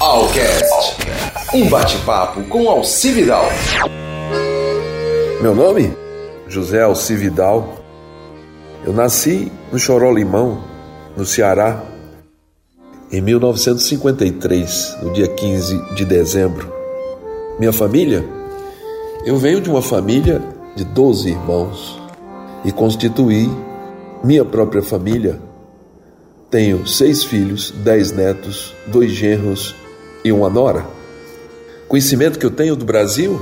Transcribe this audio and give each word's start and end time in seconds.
Alcast. 0.00 0.96
Um 1.52 1.68
bate-papo 1.68 2.42
com 2.44 2.70
Alci 2.70 3.12
Vidal. 3.12 3.44
Meu 5.42 5.54
nome? 5.54 5.94
José 6.48 6.80
Alci 6.80 7.14
Vidal. 7.14 7.76
Eu 8.82 8.94
nasci 8.94 9.52
no 9.70 9.78
Choró 9.78 10.10
Limão, 10.10 10.64
no 11.14 11.26
Ceará, 11.26 11.84
em 13.12 13.20
1953, 13.20 14.96
no 15.02 15.12
dia 15.12 15.28
15 15.28 15.94
de 15.94 16.06
dezembro. 16.06 16.72
Minha 17.58 17.72
família? 17.72 18.24
Eu 19.26 19.36
venho 19.36 19.60
de 19.60 19.68
uma 19.68 19.82
família 19.82 20.40
de 20.74 20.82
12 20.82 21.28
irmãos 21.28 22.00
e 22.64 22.72
constituí 22.72 23.50
minha 24.24 24.46
própria 24.46 24.82
família. 24.82 25.38
Tenho 26.48 26.86
seis 26.86 27.22
filhos, 27.22 27.70
dez 27.70 28.12
netos, 28.12 28.74
dois 28.86 29.10
genros 29.10 29.78
e 30.24 30.32
uma 30.32 30.48
nora. 30.48 30.86
Conhecimento 31.88 32.38
que 32.38 32.46
eu 32.46 32.50
tenho 32.50 32.76
do 32.76 32.84
Brasil? 32.84 33.40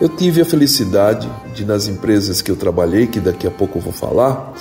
Eu 0.00 0.08
tive 0.08 0.40
a 0.40 0.44
felicidade 0.44 1.30
de, 1.54 1.64
nas 1.64 1.86
empresas 1.86 2.40
que 2.40 2.50
eu 2.50 2.56
trabalhei, 2.56 3.06
que 3.06 3.20
daqui 3.20 3.46
a 3.46 3.50
pouco 3.50 3.78
eu 3.78 3.82
vou 3.82 3.92
falar, 3.92 4.54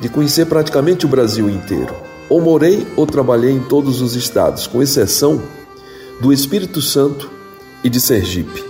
de 0.00 0.08
conhecer 0.08 0.44
praticamente 0.46 1.06
o 1.06 1.08
Brasil 1.08 1.48
inteiro. 1.48 1.94
Ou 2.28 2.40
morei 2.40 2.86
ou 2.96 3.06
trabalhei 3.06 3.52
em 3.52 3.60
todos 3.60 4.02
os 4.02 4.14
estados, 4.14 4.66
com 4.66 4.82
exceção 4.82 5.40
do 6.20 6.32
Espírito 6.32 6.82
Santo 6.82 7.30
e 7.82 7.88
de 7.88 8.00
Sergipe. 8.00 8.62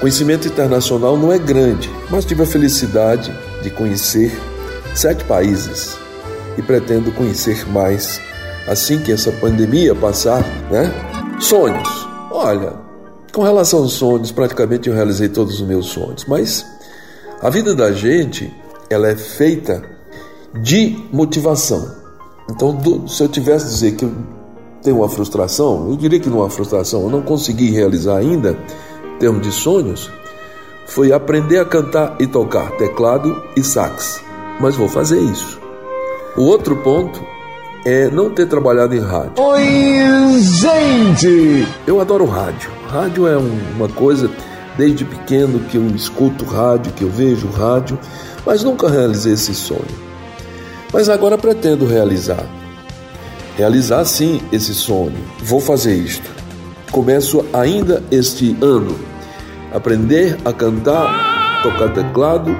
Conhecimento 0.00 0.48
internacional 0.48 1.16
não 1.16 1.32
é 1.32 1.38
grande, 1.38 1.88
mas 2.10 2.24
tive 2.24 2.42
a 2.42 2.46
felicidade 2.46 3.32
de 3.62 3.70
conhecer 3.70 4.36
sete 4.94 5.24
países 5.24 5.96
e 6.58 6.62
pretendo 6.62 7.12
conhecer 7.12 7.66
mais 7.68 8.20
assim 8.66 8.98
que 8.98 9.12
essa 9.12 9.30
pandemia 9.32 9.94
passar, 9.94 10.42
né? 10.70 10.92
Sonhos. 11.40 12.06
Olha, 12.30 12.72
com 13.32 13.42
relação 13.42 13.80
aos 13.80 13.92
sonhos, 13.94 14.32
praticamente 14.32 14.88
eu 14.88 14.94
realizei 14.94 15.28
todos 15.28 15.60
os 15.60 15.66
meus 15.66 15.86
sonhos, 15.86 16.24
mas 16.26 16.64
a 17.42 17.50
vida 17.50 17.74
da 17.74 17.92
gente, 17.92 18.52
ela 18.88 19.08
é 19.08 19.16
feita 19.16 19.82
de 20.54 20.96
motivação. 21.12 21.94
Então, 22.48 22.78
se 23.08 23.22
eu 23.22 23.28
tivesse 23.28 23.66
dizer 23.66 23.96
que 23.96 24.04
eu 24.04 24.12
tenho 24.82 24.98
uma 24.98 25.08
frustração, 25.08 25.88
eu 25.90 25.96
diria 25.96 26.20
que 26.20 26.28
não 26.28 26.38
é 26.38 26.42
uma 26.42 26.50
frustração, 26.50 27.02
eu 27.02 27.10
não 27.10 27.22
consegui 27.22 27.70
realizar 27.70 28.18
ainda, 28.18 28.56
em 29.14 29.18
termos 29.18 29.42
de 29.42 29.52
sonhos, 29.52 30.10
foi 30.86 31.12
aprender 31.12 31.58
a 31.58 31.64
cantar 31.64 32.16
e 32.20 32.26
tocar 32.26 32.70
teclado 32.76 33.42
e 33.56 33.62
sax. 33.62 34.22
Mas 34.60 34.76
vou 34.76 34.88
fazer 34.88 35.18
isso. 35.18 35.60
O 36.36 36.42
outro 36.42 36.76
ponto 36.76 37.33
é 37.84 38.08
não 38.08 38.30
ter 38.30 38.46
trabalhado 38.46 38.94
em 38.94 39.00
rádio. 39.00 39.32
Oi, 39.36 40.40
gente! 40.40 41.66
Eu 41.86 42.00
adoro 42.00 42.24
rádio. 42.24 42.70
Rádio 42.88 43.26
é 43.26 43.36
uma 43.36 43.88
coisa 43.88 44.30
desde 44.76 45.04
pequeno 45.04 45.60
que 45.60 45.76
eu 45.76 45.86
escuto 45.88 46.44
rádio, 46.44 46.92
que 46.92 47.02
eu 47.02 47.10
vejo 47.10 47.48
rádio, 47.48 47.98
mas 48.46 48.64
nunca 48.64 48.88
realizei 48.88 49.34
esse 49.34 49.54
sonho. 49.54 49.84
Mas 50.92 51.08
agora 51.08 51.36
pretendo 51.36 51.86
realizar. 51.86 52.44
Realizar 53.56 54.04
sim 54.04 54.40
esse 54.50 54.74
sonho. 54.74 55.16
Vou 55.40 55.60
fazer 55.60 55.94
isto. 55.94 56.28
Começo 56.90 57.44
ainda 57.52 58.02
este 58.10 58.56
ano 58.60 58.96
aprender 59.72 60.38
a 60.44 60.52
cantar, 60.52 61.60
tocar 61.62 61.92
teclado 61.92 62.56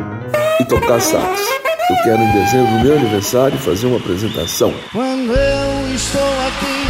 e 0.60 0.64
tocar 0.64 1.00
sax. 1.00 1.40
Eu 1.90 1.96
quero 2.02 2.22
em 2.22 2.32
dezembro, 2.32 2.72
no 2.72 2.82
meu 2.82 2.96
aniversário, 2.96 3.58
fazer 3.58 3.86
uma 3.86 3.98
apresentação. 3.98 4.72
Quando 4.90 5.32
eu 5.32 5.94
estou 5.94 6.22
aqui. 6.22 6.84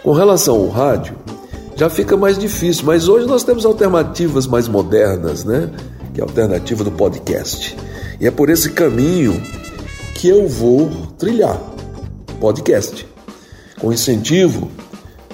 Com 0.00 0.12
relação 0.12 0.54
ao 0.54 0.68
rádio, 0.68 1.16
já 1.74 1.90
fica 1.90 2.16
mais 2.16 2.38
difícil, 2.38 2.84
mas 2.84 3.08
hoje 3.08 3.26
nós 3.26 3.42
temos 3.42 3.66
alternativas 3.66 4.46
mais 4.46 4.68
modernas, 4.68 5.44
né? 5.44 5.68
Que 6.14 6.20
é 6.20 6.22
a 6.22 6.26
alternativa 6.26 6.84
do 6.84 6.92
podcast. 6.92 7.76
E 8.20 8.28
é 8.28 8.30
por 8.30 8.48
esse 8.48 8.70
caminho 8.70 9.42
que 10.14 10.28
eu 10.28 10.46
vou 10.46 10.88
trilhar 11.18 11.58
podcast. 12.38 13.04
Com 13.80 13.92
incentivo 13.92 14.70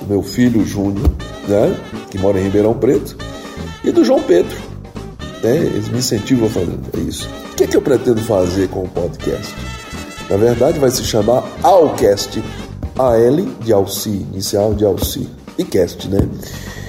do 0.01 0.07
meu 0.07 0.23
filho 0.23 0.65
Júnior, 0.65 1.11
né? 1.47 1.77
Que 2.11 2.17
mora 2.17 2.41
em 2.41 2.45
Ribeirão 2.45 2.73
Preto, 2.73 3.19
e 3.85 3.91
do 3.91 4.03
João 4.03 4.23
Pedro. 4.23 4.68
Né? 5.43 5.57
Eles 5.57 5.89
me 5.89 5.99
incentivam 5.99 6.47
a 6.47 6.51
fazer 6.51 6.79
isso 7.07 7.29
que, 7.59 7.65
é 7.65 7.67
que 7.67 7.77
eu 7.77 7.83
pretendo 7.83 8.21
fazer 8.21 8.69
com 8.69 8.85
o 8.85 8.89
podcast? 8.89 9.53
Na 10.31 10.37
verdade, 10.37 10.79
vai 10.79 10.93
se 10.93 11.03
chamar 11.03 11.43
Alcast. 11.65 12.41
AL 12.97 13.37
de 13.61 13.73
Alci, 13.73 14.27
inicial 14.33 14.75
de 14.75 14.85
Alci. 14.85 15.29
E 15.59 15.65
cast, 15.65 16.09
né? 16.09 16.21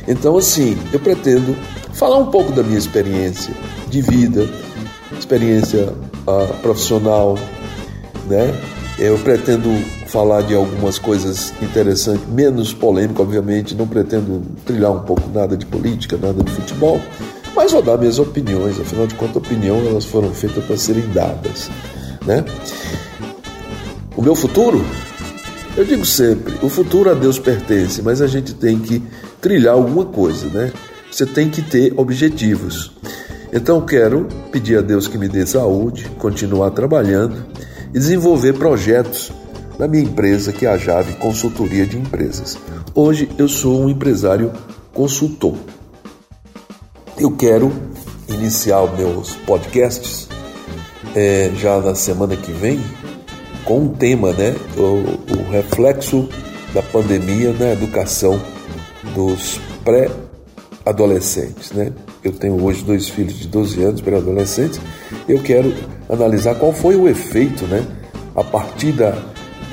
Então, 0.08 0.38
assim, 0.38 0.78
eu 0.94 1.00
pretendo 1.00 1.56
falar 1.94 2.18
um 2.18 2.28
pouco 2.28 2.52
da 2.52 2.62
minha 2.62 2.78
experiência 2.78 3.52
de 3.90 4.02
vida, 4.02 4.48
experiência 5.18 5.92
uh, 6.28 6.54
profissional, 6.62 7.36
né? 8.28 8.54
Eu 9.00 9.18
pretendo 9.18 9.70
falar 10.06 10.44
de 10.44 10.54
algumas 10.54 11.00
coisas 11.00 11.52
interessantes, 11.64 12.28
menos 12.28 12.74
polêmico, 12.74 13.24
obviamente, 13.24 13.74
não 13.74 13.88
pretendo 13.88 14.44
trilhar 14.66 14.92
um 14.92 15.00
pouco 15.00 15.28
nada 15.34 15.58
de 15.58 15.66
política, 15.66 16.16
nada 16.16 16.44
de 16.44 16.52
futebol, 16.52 17.02
mas 17.60 17.74
vou 17.74 17.82
dar 17.82 17.98
minhas 17.98 18.20
opiniões, 18.20 18.80
afinal 18.80 19.06
de 19.06 19.16
contas, 19.16 19.36
opinião 19.36 19.76
elas 19.86 20.06
foram 20.06 20.34
feitas 20.34 20.64
para 20.64 20.78
serem 20.78 21.06
dadas, 21.10 21.70
né? 22.26 22.46
O 24.16 24.22
meu 24.22 24.34
futuro, 24.34 24.82
eu 25.76 25.84
digo 25.84 26.06
sempre, 26.06 26.54
o 26.62 26.70
futuro 26.70 27.12
a 27.12 27.14
Deus 27.14 27.38
pertence, 27.38 28.02
mas 28.02 28.22
a 28.22 28.28
gente 28.28 28.54
tem 28.54 28.80
que 28.80 29.04
trilhar 29.42 29.74
alguma 29.74 30.06
coisa, 30.06 30.48
né? 30.48 30.72
Você 31.12 31.26
tem 31.26 31.50
que 31.50 31.62
ter 31.62 31.94
objetivos. 31.98 32.94
Então 33.52 33.82
quero 33.82 34.30
pedir 34.54 34.78
a 34.78 34.82
Deus 34.82 35.10
que 35.10 35.18
me 35.18 35.28
dê 35.28 35.46
saúde, 35.46 36.10
continuar 36.18 36.72
trabalhando 36.72 37.46
e 37.90 38.00
desenvolver 38.00 38.54
projetos 38.54 39.34
na 39.78 39.86
minha 39.86 40.06
empresa, 40.06 40.54
que 40.54 40.66
é 40.66 40.70
a 40.70 40.78
Jave 40.78 41.16
Consultoria 41.16 41.86
de 41.86 41.98
Empresas. 41.98 42.58
Hoje 42.96 43.28
eu 43.38 43.50
sou 43.50 43.82
um 43.82 43.90
empresário 43.90 44.50
consultor. 44.94 45.58
Eu 47.20 47.32
quero 47.32 47.70
iniciar 48.30 48.88
meus 48.96 49.36
podcasts 49.46 50.30
é, 51.14 51.52
já 51.54 51.78
na 51.82 51.94
semana 51.94 52.38
que 52.38 52.54
vem 52.54 52.80
com 53.66 53.82
um 53.82 53.90
tema, 53.90 54.32
né? 54.32 54.56
O, 54.78 55.34
o 55.34 55.52
reflexo 55.52 56.30
da 56.74 56.82
pandemia 56.82 57.52
na 57.52 57.74
educação 57.74 58.42
dos 59.14 59.60
pré-adolescentes, 59.84 61.74
né? 61.74 61.92
Eu 62.24 62.32
tenho 62.32 62.64
hoje 62.64 62.86
dois 62.86 63.10
filhos 63.10 63.38
de 63.38 63.50
12 63.50 63.84
anos, 63.84 64.00
pré-adolescentes. 64.00 64.80
Eu 65.28 65.44
quero 65.44 65.74
analisar 66.10 66.56
qual 66.56 66.72
foi 66.72 66.96
o 66.96 67.06
efeito, 67.06 67.66
né? 67.66 67.86
A 68.34 68.46
partir 68.46 68.94
da, 68.94 69.22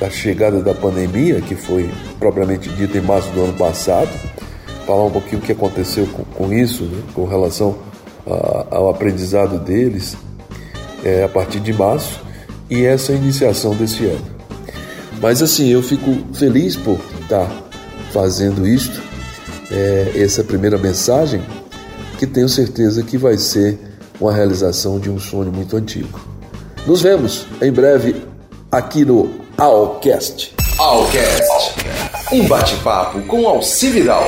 da 0.01 0.09
chegada 0.09 0.61
da 0.61 0.73
pandemia, 0.73 1.39
que 1.39 1.55
foi 1.55 1.89
propriamente 2.19 2.67
dita 2.67 2.97
em 2.97 3.01
março 3.01 3.29
do 3.29 3.41
ano 3.41 3.53
passado, 3.53 4.09
falar 4.87 5.05
um 5.05 5.11
pouquinho 5.11 5.39
o 5.39 5.41
que 5.45 5.51
aconteceu 5.51 6.07
com, 6.07 6.23
com 6.23 6.53
isso, 6.53 6.85
né, 6.85 7.03
com 7.13 7.25
relação 7.25 7.77
a, 8.25 8.77
ao 8.77 8.89
aprendizado 8.89 9.59
deles 9.59 10.15
é, 11.03 11.23
a 11.23 11.29
partir 11.29 11.59
de 11.59 11.73
março 11.73 12.21
e 12.69 12.85
essa 12.85 13.11
iniciação 13.11 13.75
desse 13.75 14.05
ano. 14.05 14.25
Mas 15.21 15.41
assim, 15.43 15.67
eu 15.67 15.83
fico 15.83 16.15
feliz 16.33 16.75
por 16.77 16.99
estar 17.21 17.49
fazendo 18.13 18.65
isto, 18.65 19.01
é, 19.69 20.13
essa 20.15 20.43
primeira 20.43 20.77
mensagem, 20.77 21.41
que 22.17 22.25
tenho 22.25 22.47
certeza 22.47 23.03
que 23.03 23.17
vai 23.17 23.37
ser 23.37 23.77
uma 24.19 24.33
realização 24.33 24.99
de 24.99 25.09
um 25.09 25.19
sonho 25.19 25.51
muito 25.51 25.75
antigo. 25.75 26.19
Nos 26.85 27.01
vemos 27.01 27.45
em 27.61 27.71
breve 27.71 28.15
aqui 28.71 29.03
no 29.03 29.31
Alcast. 29.57 30.55
Alcast. 30.79 31.75
Um 32.31 32.47
bate-papo 32.47 33.21
com 33.23 33.47
Alcividal. 33.47 34.27